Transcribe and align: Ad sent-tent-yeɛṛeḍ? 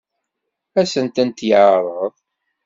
Ad 0.79 0.87
sent-tent-yeɛṛeḍ? 0.91 2.13